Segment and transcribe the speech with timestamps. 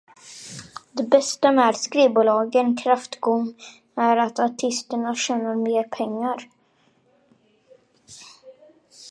[0.91, 3.53] Det bästa med skivbolagens kräftgång
[3.95, 6.49] är att artisterna tjänar mer pengar.